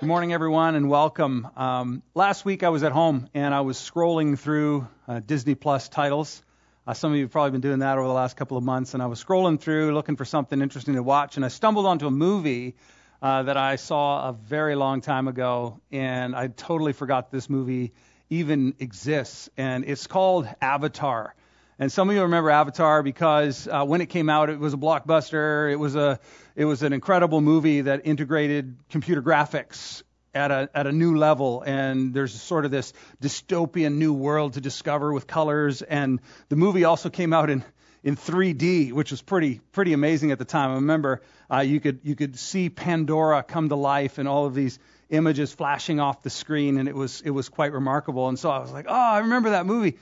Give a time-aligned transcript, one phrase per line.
[0.00, 1.48] Good morning, everyone, and welcome.
[1.56, 5.88] Um, last week I was at home and I was scrolling through uh, Disney Plus
[5.88, 6.40] titles.
[6.86, 8.94] Uh, some of you have probably been doing that over the last couple of months,
[8.94, 12.06] and I was scrolling through looking for something interesting to watch, and I stumbled onto
[12.06, 12.76] a movie
[13.20, 17.92] uh, that I saw a very long time ago, and I totally forgot this movie
[18.30, 21.34] even exists, and it's called Avatar.
[21.80, 24.76] And some of you remember Avatar because uh, when it came out, it was a
[24.76, 25.70] blockbuster.
[25.70, 26.18] It was a
[26.56, 30.02] it was an incredible movie that integrated computer graphics
[30.34, 31.62] at a at a new level.
[31.62, 35.82] And there's sort of this dystopian new world to discover with colors.
[35.82, 37.64] And the movie also came out in
[38.02, 40.72] in 3D, which was pretty pretty amazing at the time.
[40.72, 44.54] I remember uh, you could you could see Pandora come to life and all of
[44.54, 44.80] these
[45.10, 48.28] images flashing off the screen, and it was it was quite remarkable.
[48.28, 49.98] And so I was like, oh, I remember that movie.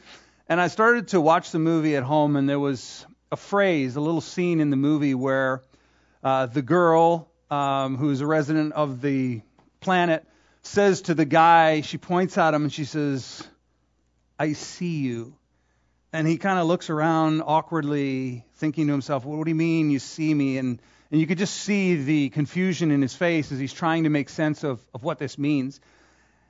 [0.48, 4.00] And I started to watch the movie at home, and there was a phrase, a
[4.00, 5.62] little scene in the movie where
[6.22, 9.42] uh, the girl, um, who's a resident of the
[9.80, 10.25] planet,
[10.62, 13.42] says to the guy, she points at him and she says,
[14.38, 15.34] I see you.
[16.12, 19.91] And he kind of looks around awkwardly, thinking to himself, well, What do you mean
[19.91, 20.58] you see me?
[20.58, 24.10] And, and you could just see the confusion in his face as he's trying to
[24.10, 25.81] make sense of, of what this means.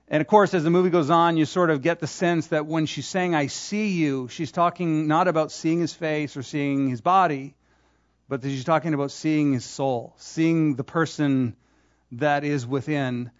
[0.09, 2.67] And of course, as the movie goes on, you sort of get the sense that
[2.67, 6.89] when she's saying, I see you, she's talking not about seeing his face or seeing
[6.89, 7.55] his body,
[8.29, 11.57] but that she's talking about seeing his soul, seeing the person
[12.13, 13.33] that is within.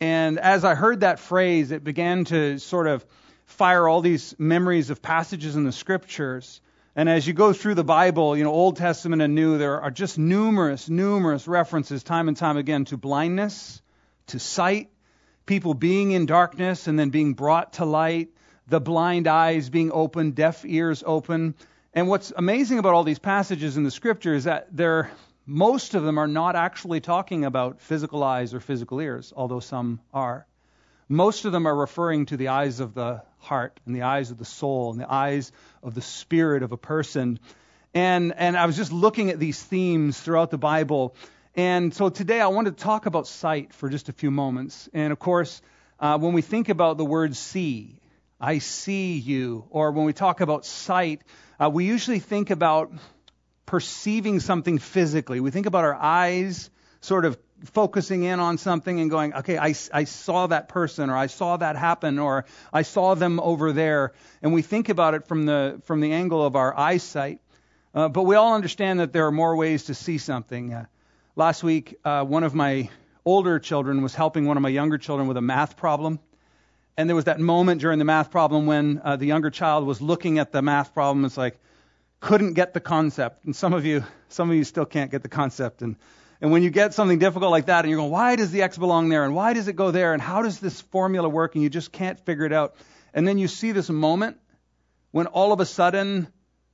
[0.00, 3.04] And as I heard that phrase, it began to sort of
[3.44, 6.62] fire all these memories of passages in the scriptures.
[6.96, 9.90] And as you go through the Bible, you know, Old Testament and New, there are
[9.90, 13.82] just numerous, numerous references time and time again to blindness,
[14.28, 14.90] to sight,
[15.48, 18.28] people being in darkness and then being brought to light,
[18.68, 21.56] the blind eyes being opened, deaf ears open.
[21.92, 25.10] And what's amazing about all these passages in the scripture is that they're
[25.46, 29.98] most of them are not actually talking about physical eyes or physical ears, although some
[30.12, 30.46] are.
[31.08, 34.36] Most of them are referring to the eyes of the heart and the eyes of
[34.36, 35.50] the soul and the eyes
[35.82, 37.40] of the spirit of a person.
[37.94, 41.14] And and I was just looking at these themes throughout the Bible
[41.58, 44.88] and so today I want to talk about sight for just a few moments.
[44.92, 45.60] And of course,
[45.98, 47.98] uh, when we think about the word see,
[48.40, 51.22] I see you, or when we talk about sight,
[51.58, 52.92] uh, we usually think about
[53.66, 55.40] perceiving something physically.
[55.40, 56.70] We think about our eyes
[57.00, 61.16] sort of focusing in on something and going, okay, I, I saw that person, or
[61.16, 64.12] I saw that happen, or I saw them over there.
[64.42, 67.40] And we think about it from the, from the angle of our eyesight.
[67.92, 70.86] Uh, but we all understand that there are more ways to see something.
[71.38, 72.90] Last week, uh, one of my
[73.24, 76.18] older children was helping one of my younger children with a math problem.
[76.96, 80.02] And there was that moment during the math problem when uh, the younger child was
[80.02, 81.24] looking at the math problem.
[81.24, 81.56] It's like,
[82.18, 83.44] couldn't get the concept.
[83.44, 85.80] And some of you, some of you still can't get the concept.
[85.80, 85.94] And,
[86.40, 88.76] and when you get something difficult like that and you're going, why does the X
[88.76, 89.24] belong there?
[89.24, 90.14] And why does it go there?
[90.14, 91.54] And how does this formula work?
[91.54, 92.74] And you just can't figure it out.
[93.14, 94.38] And then you see this moment
[95.12, 96.26] when all of a sudden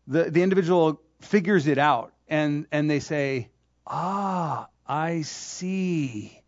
[0.07, 3.51] the, the individual figures it out and, and they say,
[3.87, 6.41] ah, I see.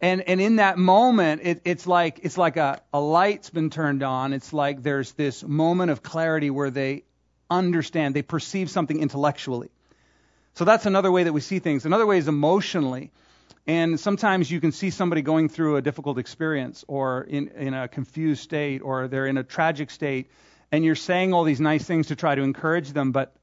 [0.00, 4.02] And and in that moment, it, it's like it's like a, a light's been turned
[4.02, 4.32] on.
[4.32, 7.04] It's like there's this moment of clarity where they
[7.50, 9.70] understand, they perceive something intellectually.
[10.54, 11.84] So that's another way that we see things.
[11.84, 13.12] Another way is emotionally.
[13.66, 17.88] And sometimes you can see somebody going through a difficult experience or in, in a
[17.88, 20.30] confused state or they're in a tragic state
[20.70, 23.34] and you're saying all these nice things to try to encourage them, but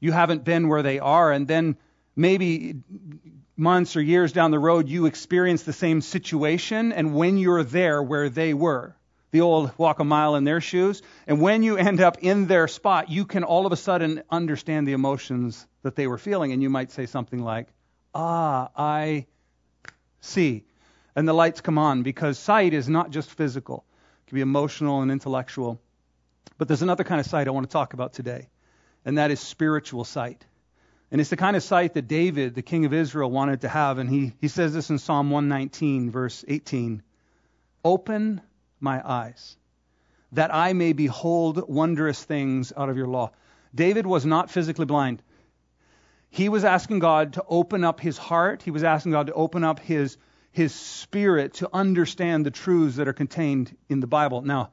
[0.00, 1.32] you haven't been where they are.
[1.32, 1.76] And then
[2.16, 2.76] maybe
[3.56, 8.02] months or years down the road, you experience the same situation, and when you're there
[8.02, 8.94] where they were,
[9.30, 12.68] the old walk a mile in their shoes, and when you end up in their
[12.68, 16.62] spot, you can all of a sudden understand the emotions that they were feeling, and
[16.62, 17.68] you might say something like,
[18.14, 19.26] Ah, I
[20.20, 20.64] see.
[21.16, 23.84] And the lights come on because sight is not just physical,
[24.22, 25.80] it can be emotional and intellectual.
[26.58, 28.48] But there's another kind of sight I want to talk about today,
[29.04, 30.44] and that is spiritual sight.
[31.12, 33.98] And it's the kind of sight that David, the king of Israel, wanted to have.
[33.98, 37.02] And he, he says this in Psalm 119, verse 18
[37.84, 38.40] Open
[38.80, 39.58] my eyes,
[40.32, 43.30] that I may behold wondrous things out of your law.
[43.74, 45.22] David was not physically blind.
[46.30, 48.62] He was asking God to open up his heart.
[48.62, 50.16] He was asking God to open up his,
[50.50, 54.40] his spirit to understand the truths that are contained in the Bible.
[54.40, 54.70] Now,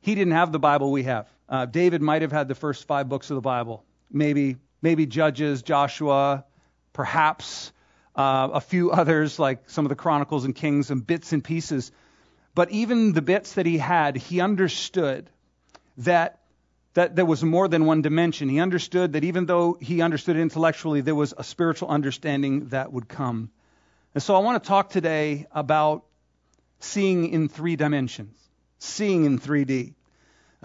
[0.00, 1.28] he didn't have the Bible we have.
[1.50, 5.62] Uh, David might have had the first five books of the Bible, maybe maybe Judges,
[5.62, 6.44] Joshua,
[6.92, 7.72] perhaps
[8.14, 11.92] uh, a few others like some of the Chronicles and Kings and bits and pieces.
[12.54, 15.28] But even the bits that he had, he understood
[15.98, 16.40] that
[16.96, 18.48] that there was more than one dimension.
[18.48, 23.06] He understood that even though he understood intellectually, there was a spiritual understanding that would
[23.06, 23.50] come.
[24.14, 26.06] And so I want to talk today about
[26.80, 28.34] seeing in three dimensions,
[28.78, 29.92] seeing in 3D.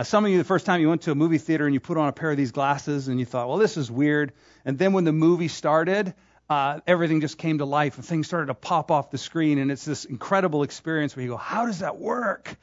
[0.02, 1.80] Uh, some of you, the first time you went to a movie theater and you
[1.80, 4.34] put on a pair of these glasses and you thought, well, this is weird.
[4.66, 6.16] And then when the movie started,
[6.50, 9.60] uh, everything just came to life and things started to pop off the screen.
[9.60, 12.58] And it's this incredible experience where you go, how does that work?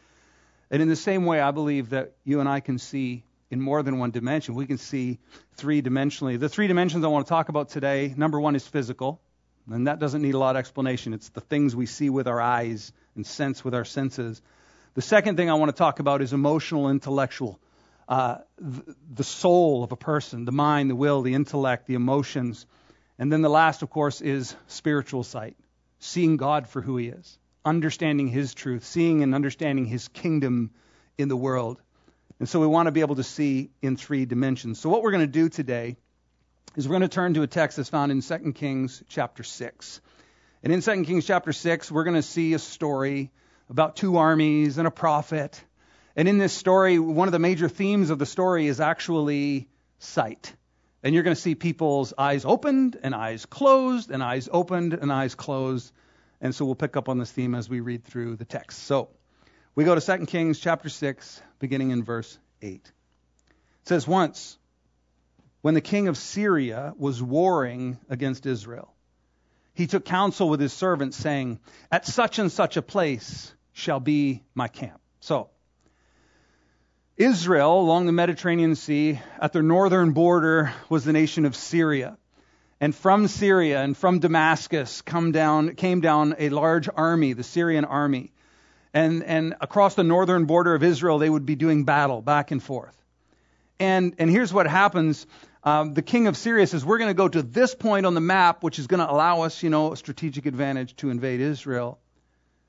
[0.72, 3.84] And in the same way, I believe that you and I can see in more
[3.84, 4.56] than one dimension.
[4.56, 5.20] We can see
[5.54, 6.40] three dimensionally.
[6.40, 9.20] The three dimensions I want to talk about today number one is physical,
[9.70, 11.14] and that doesn't need a lot of explanation.
[11.14, 14.42] It's the things we see with our eyes and sense with our senses.
[14.94, 17.60] The second thing I want to talk about is emotional, intellectual.
[18.08, 22.64] Uh, the, soul of a person, the mind, the will, the intellect, the emotions.
[23.18, 25.56] And then the last, of course, is spiritual sight,
[25.98, 30.70] seeing God for who He is, understanding His truth, seeing and understanding His kingdom
[31.18, 31.82] in the world.
[32.38, 34.80] And so we want to be able to see in three dimensions.
[34.80, 35.96] So what we're going to do today
[36.76, 40.00] is we're going to turn to a text that's found in 2 Kings chapter 6.
[40.62, 43.32] And in 2 Kings chapter 6, we're going to see a story
[43.70, 45.62] about two armies and a prophet.
[46.16, 49.68] And in this story, one of the major themes of the story is actually
[49.98, 50.54] sight.
[51.02, 55.12] And you're going to see people's eyes opened and eyes closed and eyes opened and
[55.12, 55.92] eyes closed.
[56.40, 58.82] And so we'll pick up on this theme as we read through the text.
[58.84, 59.10] So
[59.74, 62.72] we go to 2 Kings chapter 6, beginning in verse 8.
[62.72, 62.92] It
[63.84, 64.58] says, Once,
[65.60, 68.92] when the king of Syria was warring against Israel,
[69.74, 71.60] he took counsel with his servants, saying,
[71.92, 75.00] At such and such a place shall be my camp.
[75.20, 75.50] So,
[77.16, 82.16] Israel, along the Mediterranean Sea, at their northern border, was the nation of Syria.
[82.80, 87.84] And from Syria and from Damascus come down, came down a large army, the Syrian
[87.84, 88.32] army
[88.94, 92.62] and, and across the northern border of Israel, they would be doing battle back and
[92.62, 92.96] forth.
[93.78, 95.26] And, and here's what happens.
[95.62, 98.20] Um, the king of Syria says, We're going to go to this point on the
[98.20, 101.98] map, which is going to allow us, you know, a strategic advantage to invade Israel.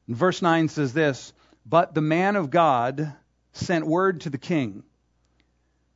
[0.10, 1.34] And verse 9 says this
[1.68, 3.14] But the man of God
[3.54, 4.84] sent word to the king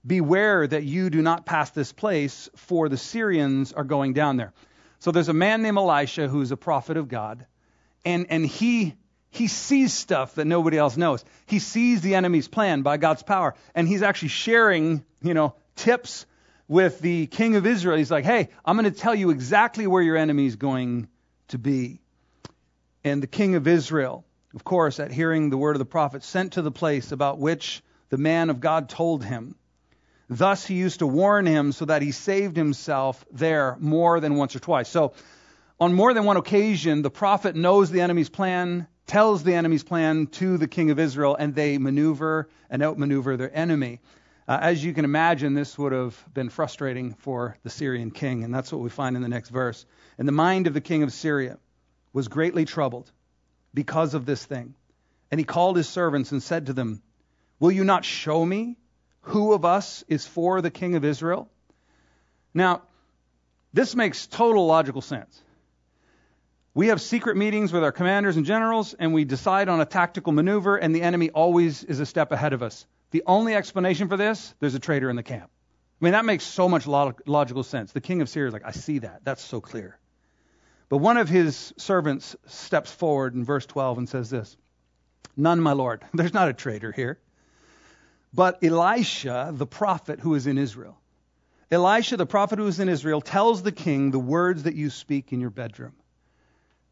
[0.05, 4.53] Beware that you do not pass this place, for the Syrians are going down there.
[4.99, 7.45] So there's a man named Elisha who's a prophet of God,
[8.05, 8.95] and, and he
[9.31, 11.25] he sees stuff that nobody else knows.
[11.47, 16.27] He sees the enemy's plan by God's power, and he's actually sharing, you know, tips
[16.67, 17.97] with the king of Israel.
[17.97, 21.07] He's like, "Hey, I'm going to tell you exactly where your enemy is going
[21.47, 22.02] to be."
[23.03, 26.53] And the king of Israel, of course, at hearing the word of the prophet, sent
[26.53, 29.55] to the place about which the man of God told him.
[30.29, 34.55] Thus he used to warn him so that he saved himself there more than once
[34.55, 34.89] or twice.
[34.89, 35.13] So,
[35.79, 40.27] on more than one occasion, the prophet knows the enemy's plan tells the enemy's plan
[40.27, 43.99] to the king of Israel, and they maneuver and outmaneuver their enemy.
[44.47, 48.53] Uh, as you can imagine, this would have been frustrating for the Syrian king, and
[48.53, 49.85] that's what we find in the next verse.
[50.17, 51.57] In the mind of the king of Syria
[52.13, 53.11] was greatly troubled
[53.73, 54.75] because of this thing.
[55.31, 57.01] And he called his servants and said to them,
[57.59, 58.77] Will you not show me
[59.21, 61.49] who of us is for the king of Israel?
[62.53, 62.83] Now,
[63.73, 65.41] this makes total logical sense.
[66.75, 70.33] We have secret meetings with our commanders and generals, and we decide on a tactical
[70.33, 72.85] maneuver, and the enemy always is a step ahead of us.
[73.11, 75.49] The only explanation for this, there's a traitor in the camp.
[76.01, 77.91] I mean, that makes so much logical sense.
[77.91, 79.21] The king of Syria is like, I see that.
[79.23, 79.97] That's so clear.
[80.93, 84.55] But one of his servants steps forward in verse 12 and says this
[85.35, 86.05] None, my lord.
[86.13, 87.17] There's not a traitor here.
[88.31, 90.99] But Elisha, the prophet who is in Israel,
[91.71, 95.33] Elisha, the prophet who is in Israel, tells the king the words that you speak
[95.33, 95.93] in your bedroom.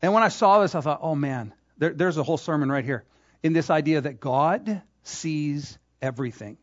[0.01, 2.83] And when I saw this, I thought, oh man, there, there's a whole sermon right
[2.83, 3.03] here
[3.43, 6.57] in this idea that God sees everything.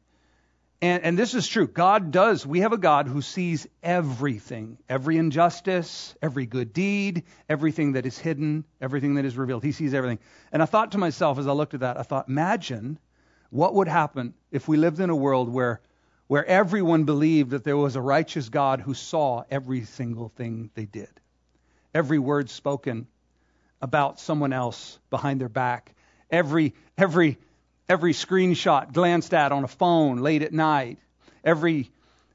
[0.80, 1.66] And, and this is true.
[1.66, 2.46] God does.
[2.46, 8.16] We have a God who sees everything every injustice, every good deed, everything that is
[8.16, 9.64] hidden, everything that is revealed.
[9.64, 10.20] He sees everything.
[10.52, 12.98] And I thought to myself as I looked at that, I thought, imagine
[13.50, 15.80] what would happen if we lived in a world where,
[16.28, 20.84] where everyone believed that there was a righteous God who saw every single thing they
[20.84, 21.10] did,
[21.92, 23.08] every word spoken,
[23.80, 25.94] about someone else behind their back.
[26.30, 27.38] Every, every,
[27.88, 30.98] every screenshot glanced at on a phone late at night.
[31.42, 31.90] Every,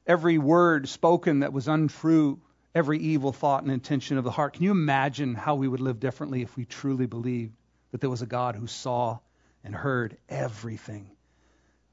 [0.06, 2.40] every word spoken that was untrue.
[2.74, 4.54] Every evil thought and intention of the heart.
[4.54, 7.54] Can you imagine how we would live differently if we truly believed
[7.92, 9.18] that there was a God who saw
[9.62, 11.08] and heard everything?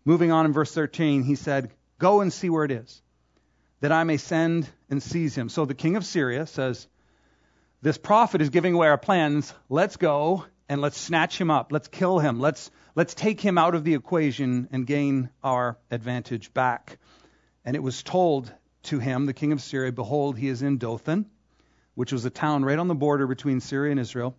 [0.05, 2.99] Moving on in verse 13, he said, Go and see where it is,
[3.81, 5.49] that I may send and seize him.
[5.49, 6.87] So the king of Syria says,
[7.83, 9.53] This prophet is giving away our plans.
[9.69, 11.73] Let's go and let's snatch him up.
[11.73, 12.39] Let's kill him.
[12.39, 16.97] Let's, let's take him out of the equation and gain our advantage back.
[17.65, 18.49] And it was told
[18.83, 21.25] to him, the king of Syria, Behold, he is in Dothan,
[21.95, 24.33] which was a town right on the border between Syria and Israel.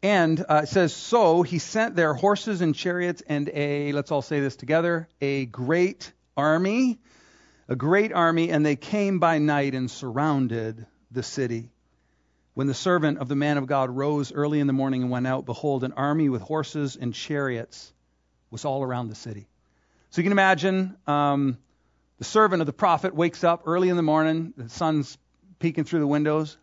[0.00, 4.22] And uh, it says, So he sent their horses and chariots and a, let's all
[4.22, 7.00] say this together, a great army,
[7.66, 11.72] a great army, and they came by night and surrounded the city.
[12.54, 15.26] When the servant of the man of God rose early in the morning and went
[15.26, 17.92] out, behold, an army with horses and chariots
[18.50, 19.46] was all around the city.
[20.10, 21.58] So you can imagine um,
[22.18, 25.18] the servant of the prophet wakes up early in the morning, the sun's
[25.58, 26.56] peeking through the windows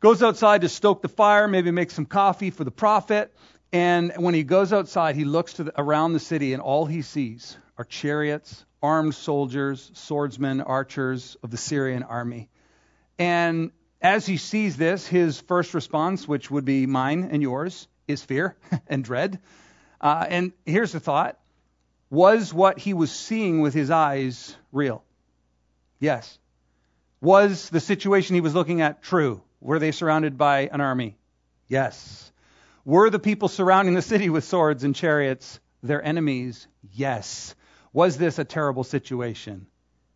[0.00, 3.32] goes outside to stoke the fire, maybe make some coffee for the prophet.
[3.72, 7.56] And when he goes outside, he looks the, around the city, and all he sees
[7.78, 12.48] are chariots, armed soldiers, swordsmen, archers of the Syrian army.
[13.18, 18.22] And as he sees this, his first response, which would be mine and yours, is
[18.22, 19.38] fear and dread.
[20.00, 21.38] Uh, and here's the thought
[22.08, 25.04] Was what he was seeing with his eyes real?
[25.98, 26.38] Yes.
[27.20, 29.42] Was the situation he was looking at true?
[29.60, 31.18] Were they surrounded by an army?
[31.68, 32.32] Yes.
[32.86, 36.66] Were the people surrounding the city with swords and chariots their enemies?
[36.94, 37.54] Yes.
[37.92, 39.66] Was this a terrible situation?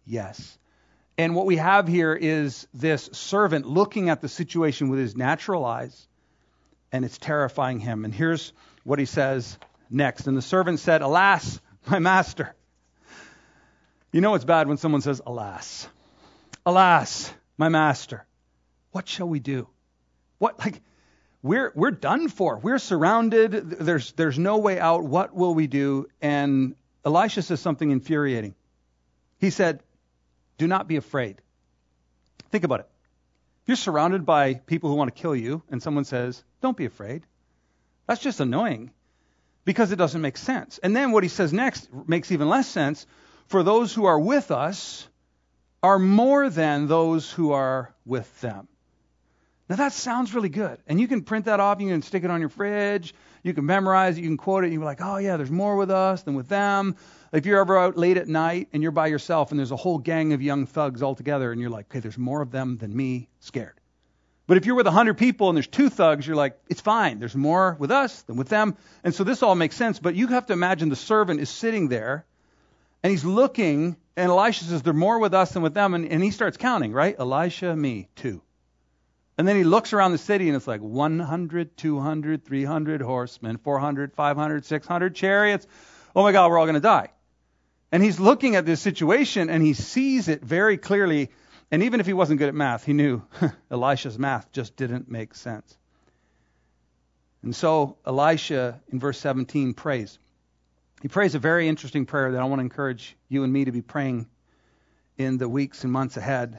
[0.06, 0.58] Yes.
[1.16, 5.64] And what we have here is this servant looking at the situation with his natural
[5.64, 6.08] eyes,
[6.90, 8.04] and it's terrifying him.
[8.04, 8.52] And here's
[8.82, 9.58] what he says
[9.90, 10.26] next.
[10.26, 12.54] And the servant said, Alas, my master.
[14.12, 15.88] You know it's bad when someone says, Alas.
[16.66, 18.26] Alas, my master.
[18.92, 19.68] What shall we do?
[20.38, 20.80] What like
[21.42, 22.58] we're we're done for.
[22.58, 23.52] We're surrounded.
[23.52, 25.04] There's there's no way out.
[25.04, 26.06] What will we do?
[26.22, 28.54] And Elisha says something infuriating.
[29.38, 29.80] He said,
[30.58, 31.40] "Do not be afraid."
[32.50, 32.88] Think about it.
[33.62, 36.84] If you're surrounded by people who want to kill you and someone says, "Don't be
[36.84, 37.26] afraid."
[38.06, 38.90] That's just annoying
[39.64, 40.78] because it doesn't make sense.
[40.78, 43.06] And then what he says next makes even less sense.
[43.46, 45.08] For those who are with us
[45.82, 48.68] are more than those who are with them.
[49.68, 50.78] Now that sounds really good.
[50.86, 53.64] And you can print that off, you can stick it on your fridge, you can
[53.64, 56.22] memorize it, you can quote it, and you're like, oh yeah, there's more with us
[56.22, 56.96] than with them.
[57.32, 59.98] If you're ever out late at night and you're by yourself and there's a whole
[59.98, 62.94] gang of young thugs all together and you're like, okay, there's more of them than
[62.94, 63.80] me, scared.
[64.46, 67.18] But if you're with a hundred people and there's two thugs, you're like, it's fine.
[67.18, 68.76] There's more with us than with them.
[69.02, 69.98] And so this all makes sense.
[69.98, 72.26] But you have to imagine the servant is sitting there
[73.02, 75.94] and he's looking, and Elisha says, there's more with us than with them.
[75.94, 77.16] And, and he starts counting, right?
[77.18, 78.42] Elisha, me, two.
[79.36, 84.12] And then he looks around the city and it's like 100, 200, 300 horsemen, 400,
[84.14, 85.66] 500, 600 chariots.
[86.14, 87.10] Oh my God, we're all going to die.
[87.90, 91.30] And he's looking at this situation and he sees it very clearly.
[91.70, 93.22] And even if he wasn't good at math, he knew
[93.70, 95.76] Elisha's math just didn't make sense.
[97.42, 100.18] And so Elisha, in verse 17, prays.
[101.02, 103.72] He prays a very interesting prayer that I want to encourage you and me to
[103.72, 104.26] be praying
[105.18, 106.58] in the weeks and months ahead.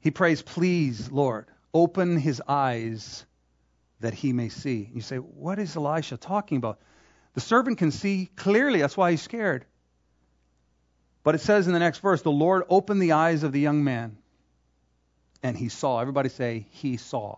[0.00, 3.24] He prays, Please, Lord, open his eyes
[4.00, 4.90] that he may see.
[4.92, 6.80] You say, what is Elisha talking about?
[7.34, 8.80] The servant can see clearly.
[8.80, 9.64] That's why he's scared.
[11.22, 13.84] But it says in the next verse, the Lord opened the eyes of the young
[13.84, 14.16] man,
[15.42, 16.00] and he saw.
[16.00, 17.36] Everybody say, he saw.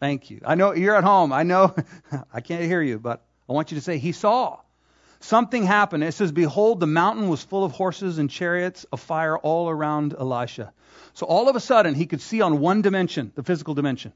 [0.00, 0.40] Thank you.
[0.44, 1.32] I know you're at home.
[1.32, 1.74] I know
[2.32, 4.60] I can't hear you, but I want you to say, he saw.
[5.20, 6.04] Something happened.
[6.04, 10.14] It says, Behold, the mountain was full of horses and chariots of fire all around
[10.18, 10.72] Elisha.
[11.14, 14.12] So all of a sudden, he could see on one dimension, the physical dimension.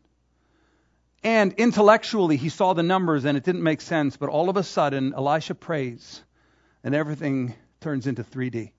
[1.23, 4.17] And intellectually, he saw the numbers and it didn't make sense.
[4.17, 6.23] But all of a sudden, Elisha prays
[6.83, 8.73] and everything turns into 3D.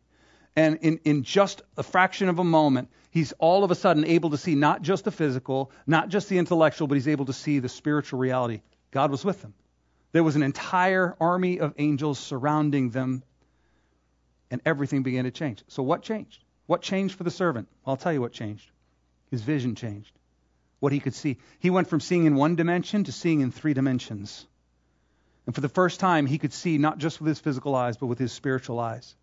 [0.56, 4.32] And in, in just a fraction of a moment, he's all of a sudden able
[4.32, 7.60] to see not just the physical, not just the intellectual, but he's able to see
[7.60, 8.62] the spiritual reality.
[8.92, 9.54] God was with them.
[10.12, 13.24] There was an entire army of angels surrounding them,
[14.50, 15.64] and everything began to change.
[15.68, 16.44] So, what changed?
[16.68, 17.68] What changed for the servant?
[17.86, 18.70] I'll tell you what changed.
[19.30, 20.12] His vision changed.
[20.80, 21.38] What he could see.
[21.60, 24.46] He went from seeing in one dimension to seeing in three dimensions.
[25.46, 28.08] And for the first time, he could see not just with his physical eyes, but
[28.08, 29.16] with his spiritual eyes.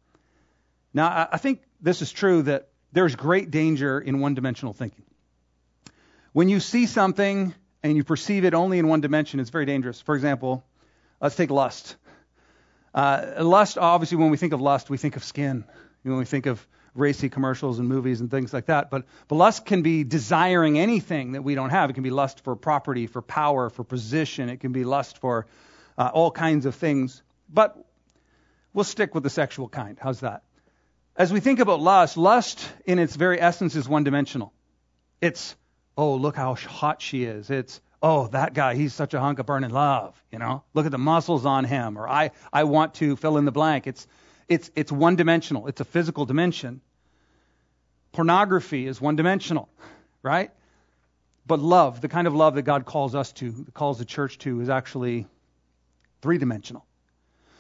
[0.95, 5.05] Now, I think this is true that there's great danger in one dimensional thinking.
[6.33, 10.01] When you see something and you perceive it only in one dimension, it's very dangerous.
[10.01, 10.65] For example,
[11.21, 11.97] let's take lust.
[12.95, 15.65] Uh, lust, obviously, when we think of lust, we think of skin.
[16.05, 18.91] You know, When we think of racy commercials and movies and things like that.
[18.91, 21.91] But, but lust can be desiring anything that we don't have.
[21.91, 24.49] It can be lust for property, for power, for position.
[24.49, 25.47] It can be lust for
[25.97, 27.23] uh, all kinds of things.
[27.49, 27.77] But
[28.73, 29.97] we'll stick with the sexual kind.
[30.01, 30.43] How's that?
[31.17, 34.53] As we think about lust, lust in its very essence is one dimensional.
[35.21, 35.57] It's,
[35.97, 37.51] oh, look how hot she is.
[37.51, 40.21] It's, oh, that guy, he's such a hunk of burning love.
[40.31, 41.99] You know, look at the muscles on him.
[41.99, 43.87] Or I, I want to fill in the blank.
[43.87, 44.07] It's,
[44.49, 45.67] it's, it's one dimensional.
[45.67, 46.81] It's a physical dimension.
[48.13, 49.69] Pornography is one dimensional,
[50.23, 50.51] right?
[51.47, 54.61] But love, the kind of love that God calls us to, calls the church to,
[54.61, 55.27] is actually
[56.23, 56.85] three dimensional.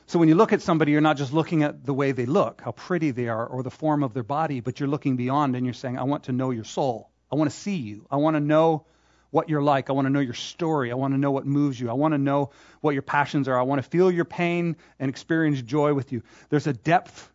[0.06, 2.62] So when you look at somebody, you're not just looking at the way they look,
[2.62, 5.66] how pretty they are, or the form of their body, but you're looking beyond and
[5.66, 7.10] you're saying, I want to know your soul.
[7.30, 8.06] I want to see you.
[8.10, 8.86] I want to know
[9.30, 9.90] what you're like.
[9.90, 10.90] I want to know your story.
[10.90, 11.90] I want to know what moves you.
[11.90, 13.58] I want to know what your passions are.
[13.58, 16.22] I want to feel your pain and experience joy with you.
[16.48, 17.30] There's a depth,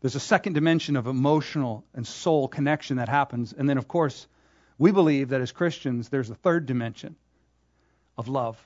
[0.00, 3.52] there's a second dimension of emotional and soul connection that happens.
[3.52, 4.26] And then, of course,
[4.78, 7.16] we believe that as Christians, there's a third dimension
[8.16, 8.58] of love.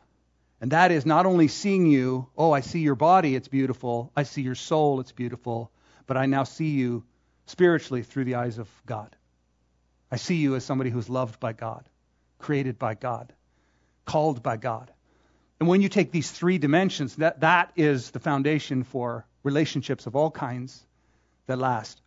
[0.61, 4.13] And that is not only seeing you, oh, I see your body, it's beautiful.
[4.15, 5.71] I see your soul, it's beautiful.
[6.07, 7.05] But I now see you
[7.47, 9.17] spiritually through the eyes of God.
[10.11, 11.89] I see you as somebody who's loved by God,
[12.41, 13.33] created by God,
[14.05, 14.91] called by God.
[15.59, 20.17] And when you take these three dimensions, that, that is the foundation for relationships of
[20.17, 20.85] all kinds
[21.47, 22.01] that last.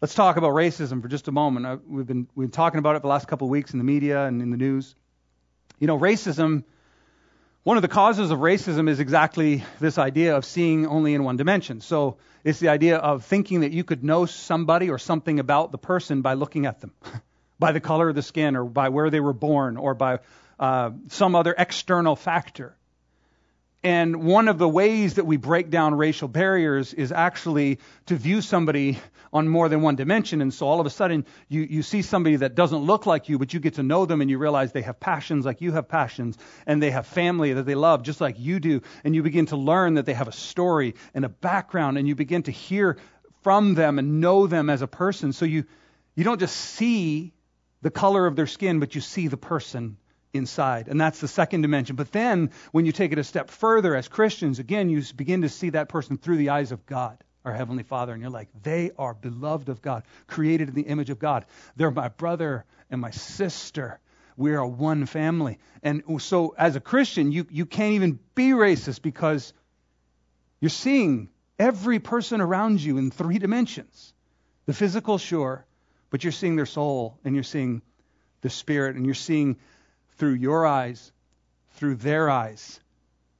[0.00, 1.66] Let's talk about racism for just a moment.
[1.66, 3.78] Uh, we've been, we've been talking about it for the last couple of weeks in
[3.78, 4.94] the media and in the news.
[5.78, 6.64] You know, racism
[7.62, 11.36] one of the causes of racism is exactly this idea of seeing only in one
[11.36, 11.82] dimension.
[11.82, 15.76] So it's the idea of thinking that you could know somebody or something about the
[15.76, 16.92] person by looking at them,
[17.60, 20.18] by the color of the skin, or by where they were born, or by
[20.58, 22.76] uh, some other external factor.
[23.82, 28.42] And one of the ways that we break down racial barriers is actually to view
[28.42, 28.98] somebody
[29.32, 30.42] on more than one dimension.
[30.42, 33.38] And so all of a sudden, you, you see somebody that doesn't look like you,
[33.38, 35.88] but you get to know them and you realize they have passions like you have
[35.88, 36.36] passions,
[36.66, 38.82] and they have family that they love just like you do.
[39.02, 42.14] And you begin to learn that they have a story and a background, and you
[42.14, 42.98] begin to hear
[43.42, 45.32] from them and know them as a person.
[45.32, 45.64] So you,
[46.14, 47.32] you don't just see
[47.82, 49.96] the color of their skin, but you see the person
[50.32, 50.88] inside.
[50.88, 51.96] And that's the second dimension.
[51.96, 55.48] But then, when you take it a step further as Christians, again, you begin to
[55.48, 58.12] see that person through the eyes of God, our Heavenly Father.
[58.12, 61.46] And you're like, they are beloved of God, created in the image of God.
[61.76, 63.98] They're my brother and my sister.
[64.36, 65.58] We are one family.
[65.82, 69.52] And so, as a Christian, you, you can't even be racist because
[70.60, 74.14] you're seeing every person around you in three dimensions
[74.66, 75.66] the physical, sure,
[76.10, 77.82] but you're seeing their soul and you're seeing
[78.42, 79.56] the spirit and you're seeing
[80.16, 81.12] through your eyes,
[81.74, 82.80] through their eyes,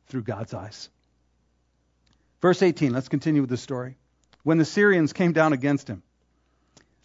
[0.07, 0.89] through God's eyes.
[2.41, 3.97] Verse 18, let's continue with the story.
[4.43, 6.03] When the Syrians came down against him,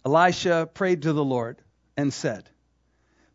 [0.04, 1.60] Elisha prayed to the Lord
[1.96, 2.48] and said,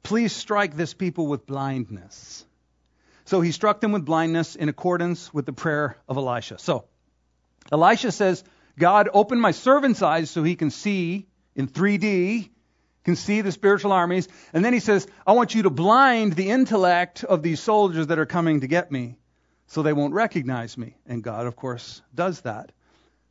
[0.04, 2.44] Please strike this people with blindness.
[3.26, 6.58] So he struck them with blindness in accordance with the prayer of Elisha.
[6.58, 6.86] So
[7.72, 8.44] Elisha says,
[8.80, 12.50] God, open my servant's eyes so he can see in 3D
[13.04, 14.28] can see the spiritual armies.
[14.54, 18.20] And then he says, I want you to blind the intellect of these soldiers that
[18.20, 19.18] are coming to get me
[19.68, 20.96] so they won't recognize me.
[21.06, 22.72] And God, of course, does that.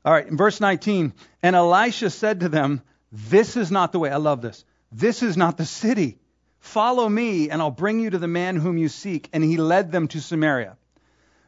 [0.04, 4.10] All right, in verse 19, and Elisha said to them, This is not the way.
[4.10, 4.64] I love this.
[4.90, 6.18] This is not the city.
[6.58, 9.28] Follow me, and I'll bring you to the man whom you seek.
[9.32, 10.76] And he led them to Samaria.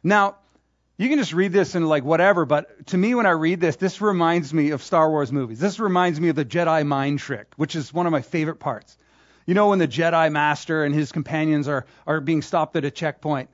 [0.03, 0.35] Now,
[0.97, 3.75] you can just read this and like whatever, but to me when I read this,
[3.77, 5.59] this reminds me of Star Wars movies.
[5.59, 8.95] This reminds me of the Jedi mind trick, which is one of my favorite parts.
[9.45, 12.91] You know when the Jedi master and his companions are are being stopped at a
[12.91, 13.49] checkpoint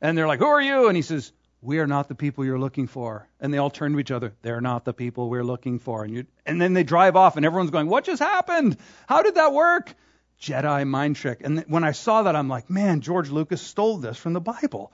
[0.00, 2.58] and they're like, "Who are you?" and he says, "We are not the people you're
[2.58, 5.80] looking for." And they all turn to each other, "They're not the people we're looking
[5.80, 8.76] for." And you and then they drive off and everyone's going, "What just happened?
[9.08, 9.92] How did that work?"
[10.40, 11.40] Jedi mind trick.
[11.42, 14.92] And when I saw that, I'm like, "Man, George Lucas stole this from the Bible."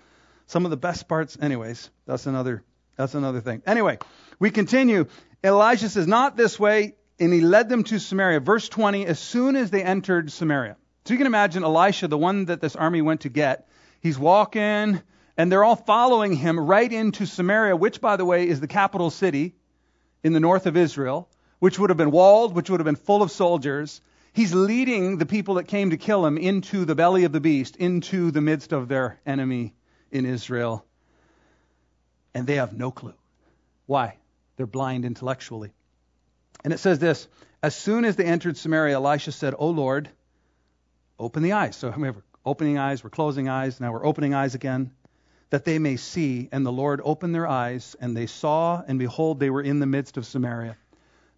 [0.51, 2.65] Some of the best parts, anyways, that's another
[2.97, 3.63] that's another thing.
[3.67, 3.99] Anyway,
[4.41, 5.07] we continue.
[5.45, 8.41] Elijah says, Not this way, and he led them to Samaria.
[8.41, 10.77] Verse 20, as soon as they entered Samaria.
[11.05, 13.69] So you can imagine Elisha, the one that this army went to get,
[14.01, 15.01] he's walking,
[15.37, 19.11] and they're all following him right into Samaria, which, by the way, is the capital
[19.11, 19.55] city
[20.25, 21.29] in the north of Israel,
[21.61, 24.01] which would have been walled, which would have been full of soldiers.
[24.33, 27.77] He's leading the people that came to kill him into the belly of the beast,
[27.77, 29.75] into the midst of their enemy
[30.11, 30.85] in Israel,
[32.35, 33.15] and they have no clue.
[33.87, 34.17] Why?
[34.57, 35.73] They're blind intellectually.
[36.65, 37.27] And it says this
[37.63, 40.09] As soon as they entered Samaria, Elisha said, O Lord,
[41.19, 41.77] open the eyes.
[41.77, 44.93] So we're opening eyes, we're closing eyes, now we're opening eyes again,
[45.51, 46.49] that they may see.
[46.53, 49.87] And the Lord opened their eyes, and they saw, and behold, they were in the
[49.87, 50.77] midst of Samaria.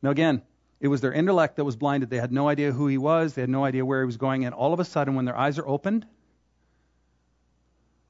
[0.03, 0.43] Now again,
[0.81, 2.11] it was their intellect that was blinded.
[2.11, 4.45] They had no idea who he was, they had no idea where he was going,
[4.45, 6.07] and all of a sudden, when their eyes are opened,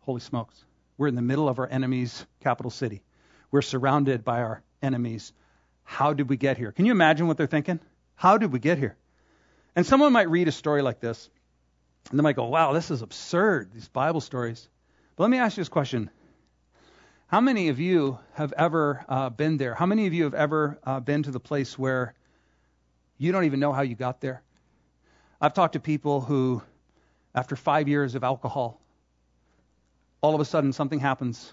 [0.02, 0.64] Holy smokes.
[0.98, 3.02] We're in the middle of our enemy's capital city.
[3.50, 5.32] We're surrounded by our enemies.
[5.84, 6.72] How did we get here?
[6.72, 7.80] Can you imagine what they're thinking?
[8.14, 8.96] How did we get here?
[9.74, 11.30] And someone might read a story like this,
[12.10, 14.68] and they might go, wow, this is absurd, these Bible stories.
[15.16, 16.10] But let me ask you this question.
[17.28, 19.74] How many of you have ever uh, been there?
[19.74, 22.14] How many of you have ever uh, been to the place where
[23.18, 24.42] you don't even know how you got there?
[25.40, 26.60] I've talked to people who,
[27.34, 28.81] after five years of alcohol,
[30.22, 31.52] all of a sudden something happens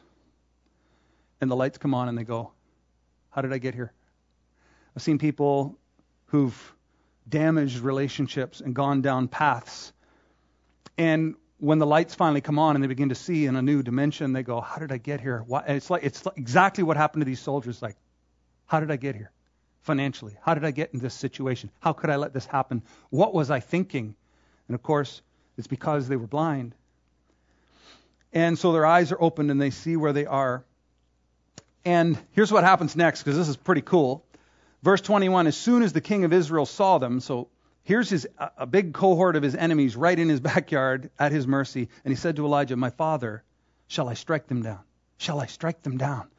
[1.41, 2.51] and the lights come on and they go,
[3.31, 3.91] How did I get here?
[4.95, 5.77] I've seen people
[6.27, 6.75] who've
[7.27, 9.91] damaged relationships and gone down paths.
[10.97, 13.83] And when the lights finally come on and they begin to see in a new
[13.83, 17.25] dimension, they go, "How did I get here?" It's like it's exactly what happened to
[17.25, 17.81] these soldiers.
[17.81, 17.97] Like,
[18.65, 19.31] how did I get here?
[19.81, 21.71] Financially, how did I get in this situation?
[21.79, 22.83] How could I let this happen?
[23.09, 24.15] What was I thinking?
[24.67, 25.21] And of course,
[25.57, 26.75] it's because they were blind.
[28.31, 30.63] And so their eyes are opened and they see where they are.
[31.85, 34.23] And here's what happens next, because this is pretty cool.
[34.83, 37.47] Verse 21 As soon as the king of Israel saw them, so
[37.83, 41.89] here's his, a big cohort of his enemies right in his backyard at his mercy,
[42.03, 43.43] and he said to Elijah, My father,
[43.87, 44.79] shall I strike them down?
[45.17, 46.29] Shall I strike them down?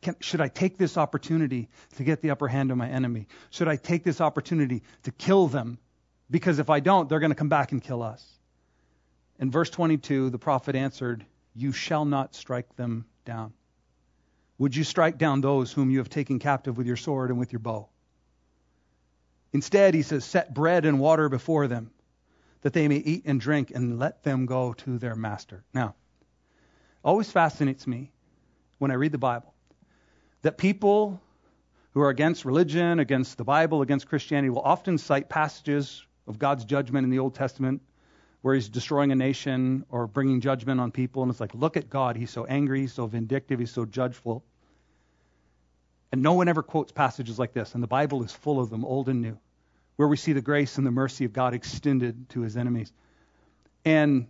[0.00, 3.26] Can, should I take this opportunity to get the upper hand of my enemy?
[3.50, 5.78] Should I take this opportunity to kill them?
[6.30, 8.24] Because if I don't, they're going to come back and kill us.
[9.40, 11.24] In verse 22, the prophet answered,
[11.58, 13.52] You shall not strike them down.
[14.58, 17.52] Would you strike down those whom you have taken captive with your sword and with
[17.52, 17.88] your bow?
[19.52, 21.90] Instead, he says, set bread and water before them,
[22.60, 25.64] that they may eat and drink, and let them go to their master.
[25.74, 25.96] Now,
[27.02, 28.12] always fascinates me
[28.78, 29.52] when I read the Bible
[30.42, 31.20] that people
[31.92, 36.64] who are against religion, against the Bible, against Christianity will often cite passages of God's
[36.64, 37.82] judgment in the Old Testament
[38.48, 41.22] where he's destroying a nation or bringing judgment on people.
[41.22, 42.16] And it's like, look at God.
[42.16, 44.42] He's so angry, he's so vindictive, he's so judgeful.
[46.10, 48.86] And no one ever quotes passages like this, and the Bible is full of them,
[48.86, 49.36] old and new,
[49.96, 52.90] where we see the grace and the mercy of God extended to his enemies.
[53.84, 54.28] And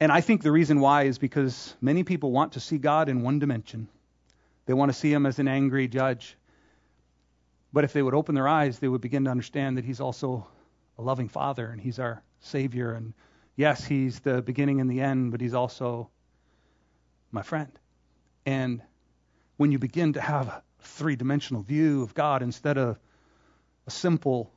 [0.00, 3.22] and I think the reason why is because many people want to see God in
[3.22, 3.86] one dimension.
[4.66, 6.36] They want to see him as an angry judge.
[7.72, 10.48] But if they would open their eyes, they would begin to understand that he's also
[10.98, 13.14] a loving father and he's our savior and
[13.56, 16.10] yes, he's the beginning and the end, but he's also
[17.30, 17.70] my friend.
[18.46, 18.82] And
[19.56, 22.98] when you begin to have a three dimensional view of God instead of
[23.86, 24.52] a simple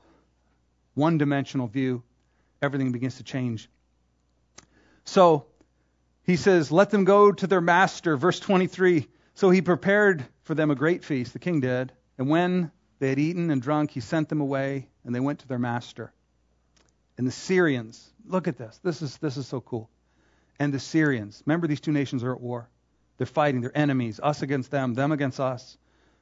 [0.94, 2.04] one dimensional view,
[2.62, 3.70] everything begins to change.
[5.06, 5.46] So
[6.24, 8.16] he says, Let them go to their master.
[8.16, 11.92] Verse 23 So he prepared for them a great feast, the king did.
[12.18, 15.48] And when they had eaten and drunk, he sent them away, and they went to
[15.48, 16.14] their master.
[17.17, 18.80] And the Syrians, look at this.
[18.84, 19.89] This is, this is so cool.
[20.60, 22.69] And the Syrians, remember these two nations are at war.
[23.17, 25.78] They're fighting, they're enemies, us against them, them against us.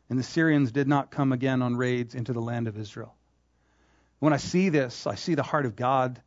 [0.09, 3.15] And the Syrians did not come again on raids into the land of Israel.
[4.19, 6.21] When I see this, I see the heart of God.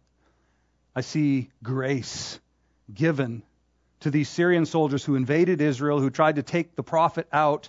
[0.96, 2.40] I see grace
[2.92, 3.42] given
[4.00, 7.68] to these Syrian soldiers who invaded Israel, who tried to take the prophet out,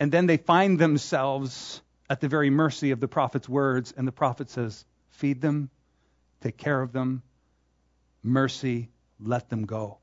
[0.00, 4.12] and then they find themselves at the very mercy of the prophet's words, and the
[4.12, 5.70] prophet says, Feed them,
[6.42, 7.22] take care of them,
[8.22, 9.98] mercy, let them go.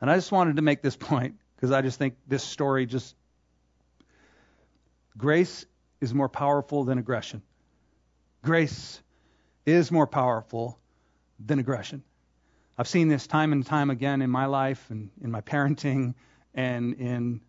[0.00, 3.14] And I just wanted to make this point because I just think this story just.
[5.16, 5.64] Grace
[6.00, 7.42] is more powerful than aggression.
[8.42, 9.00] Grace
[9.64, 10.78] is more powerful
[11.38, 12.02] than aggression.
[12.76, 16.14] I've seen this time and time again in my life and in my parenting
[16.52, 17.40] and in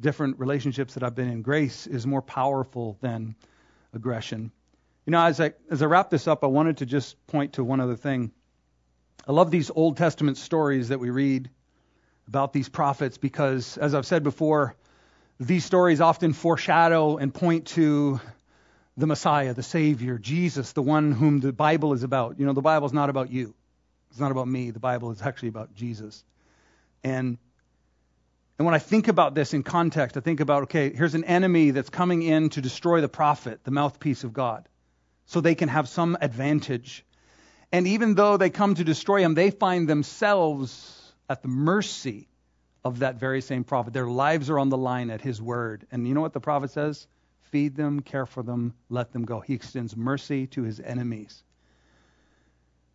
[0.00, 1.42] different relationships that I've been in.
[1.42, 3.36] Grace is more powerful than
[3.92, 4.50] aggression.
[5.06, 7.64] You know, as I as I wrap this up, I wanted to just point to
[7.64, 8.32] one other thing.
[9.28, 11.50] I love these Old Testament stories that we read
[12.26, 14.76] about these prophets because, as I've said before,
[15.38, 18.18] these stories often foreshadow and point to
[18.96, 22.38] the Messiah, the Savior, Jesus, the one whom the Bible is about.
[22.38, 23.54] You know, the Bible is not about you.
[24.10, 24.70] It's not about me.
[24.70, 26.24] The Bible is actually about Jesus.
[27.02, 27.36] And
[28.56, 31.72] and when I think about this in context, I think about okay, here's an enemy
[31.72, 34.66] that's coming in to destroy the prophet, the mouthpiece of God
[35.26, 37.04] so they can have some advantage.
[37.72, 42.28] And even though they come to destroy him, they find themselves at the mercy
[42.84, 43.92] of that very same prophet.
[43.92, 45.86] Their lives are on the line at his word.
[45.90, 47.06] And you know what the prophet says?
[47.50, 49.40] Feed them, care for them, let them go.
[49.40, 51.42] He extends mercy to his enemies.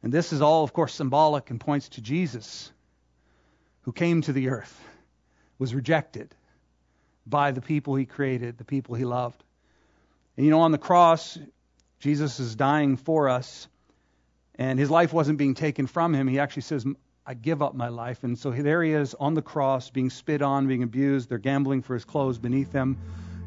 [0.04, 2.72] And this is all, of course, symbolic and points to Jesus,
[3.82, 4.80] who came to the earth,
[5.58, 6.34] was rejected
[7.26, 9.44] by the people he created, the people he loved.
[10.38, 11.38] And you know, on the cross,
[12.00, 13.68] Jesus is dying for us,
[14.56, 16.28] and his life wasn't being taken from him.
[16.28, 16.86] He actually says,
[17.26, 18.24] I give up my life.
[18.24, 21.30] And so there he is on the cross, being spit on, being abused.
[21.30, 22.98] They're gambling for his clothes beneath him.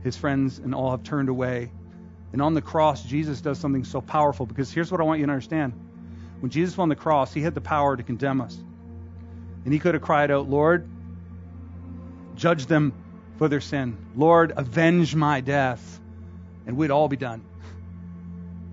[0.05, 1.73] His friends and all have turned away.
[2.33, 5.27] And on the cross, Jesus does something so powerful because here's what I want you
[5.27, 5.73] to understand.
[6.41, 8.57] When Jesus was on the cross, he had the power to condemn us.
[9.65, 10.89] And he could have cried out, Lord,
[12.37, 12.93] judge them
[13.39, 13.97] for their sin.
[14.17, 16.01] Lord, avenge my death.
[16.67, 17.43] And we'd all be done.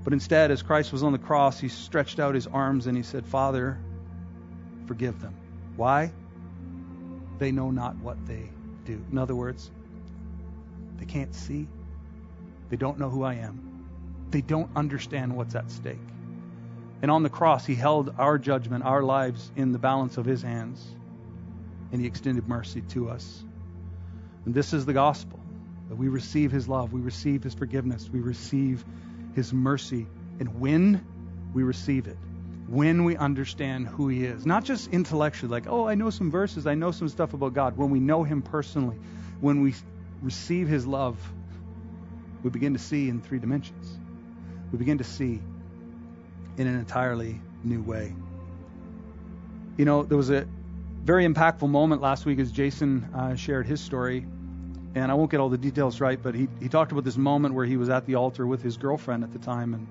[0.03, 3.03] But instead, as Christ was on the cross, he stretched out his arms and he
[3.03, 3.77] said, Father,
[4.87, 5.35] forgive them.
[5.75, 6.11] Why?
[7.37, 8.49] They know not what they
[8.85, 9.03] do.
[9.11, 9.71] In other words,
[10.97, 11.67] they can't see.
[12.69, 13.85] They don't know who I am.
[14.29, 15.97] They don't understand what's at stake.
[17.01, 20.41] And on the cross, he held our judgment, our lives in the balance of his
[20.41, 20.85] hands,
[21.91, 23.43] and he extended mercy to us.
[24.45, 25.39] And this is the gospel
[25.87, 28.83] that we receive his love, we receive his forgiveness, we receive
[29.35, 30.07] his mercy.
[30.39, 31.05] And when
[31.53, 32.17] we receive it,
[32.69, 34.45] when we understand who He is.
[34.45, 37.77] Not just intellectually, like, oh, I know some verses, I know some stuff about God.
[37.77, 38.97] When we know Him personally,
[39.41, 39.73] when we
[40.21, 41.17] receive His love,
[42.43, 43.97] we begin to see in three dimensions.
[44.71, 45.41] We begin to see
[46.57, 48.13] in an entirely new way.
[49.77, 50.47] You know, there was a
[51.03, 54.25] very impactful moment last week as Jason uh, shared his story.
[54.99, 57.55] And I won't get all the details right, but he, he talked about this moment
[57.55, 59.73] where he was at the altar with his girlfriend at the time.
[59.73, 59.87] And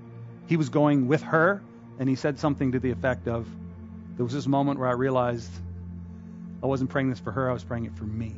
[0.47, 1.63] he was going with her
[1.99, 3.49] and he said something to the effect of,
[4.17, 5.51] There was this moment where I realized
[6.63, 8.37] I wasn't praying this for her, I was praying it for me.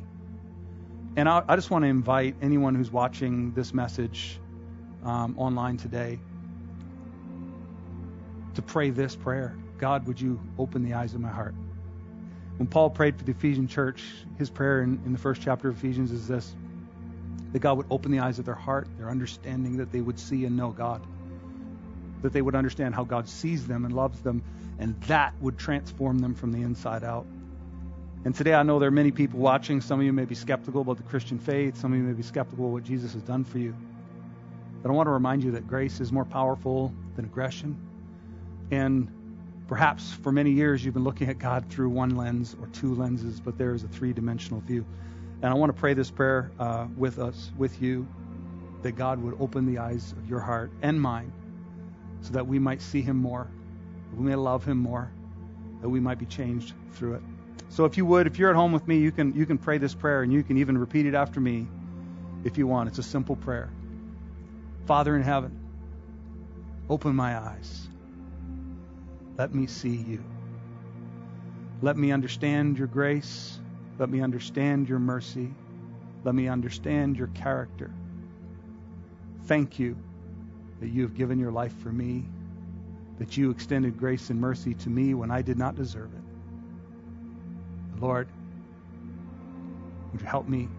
[1.17, 4.39] And I, I just want to invite anyone who's watching this message
[5.03, 6.19] um, online today
[8.53, 11.55] to pray this prayer God, would you open the eyes of my heart?
[12.61, 14.03] When Paul prayed for the Ephesian church,
[14.37, 16.53] his prayer in, in the first chapter of Ephesians is this
[17.53, 20.45] that God would open the eyes of their heart, their understanding, that they would see
[20.45, 21.01] and know God
[22.21, 24.43] that they would understand how God sees them and loves them,
[24.77, 27.25] and that would transform them from the inside out.
[28.25, 29.81] And today I know there are many people watching.
[29.81, 32.21] Some of you may be skeptical about the Christian faith, some of you may be
[32.21, 33.75] skeptical of what Jesus has done for you.
[34.83, 37.75] But I want to remind you that grace is more powerful than aggression.
[38.69, 39.11] And
[39.71, 43.39] perhaps for many years you've been looking at God through one lens or two lenses,
[43.39, 44.85] but there is a three dimensional view.
[45.41, 48.05] And I want to pray this prayer uh, with us, with you,
[48.81, 51.31] that God would open the eyes of your heart and mine
[52.19, 53.47] so that we might see him more,
[54.13, 55.09] we may love him more,
[55.79, 57.21] that we might be changed through it.
[57.69, 59.77] So if you would, if you're at home with me, you can you can pray
[59.77, 61.65] this prayer and you can even repeat it after me
[62.43, 62.89] if you want.
[62.89, 63.71] It's a simple prayer.
[64.85, 65.57] Father in heaven,
[66.89, 67.87] open my eyes.
[69.41, 70.23] Let me see you.
[71.81, 73.59] Let me understand your grace.
[73.97, 75.51] Let me understand your mercy.
[76.23, 77.89] Let me understand your character.
[79.47, 79.97] Thank you
[80.79, 82.23] that you have given your life for me,
[83.17, 86.21] that you extended grace and mercy to me when I did not deserve it.
[87.99, 88.27] Lord,
[90.11, 90.69] would you help me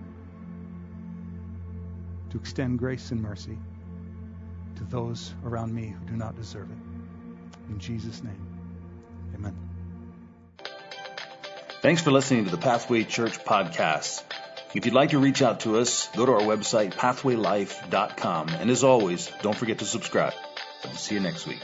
[2.30, 3.58] to extend grace and mercy
[4.76, 6.78] to those around me who do not deserve it?
[7.68, 8.51] In Jesus' name,
[11.82, 14.22] Thanks for listening to the Pathway Church podcast.
[14.72, 18.50] If you'd like to reach out to us, go to our website, pathwaylife.com.
[18.50, 20.32] And as always, don't forget to subscribe.
[20.94, 21.58] See you next week.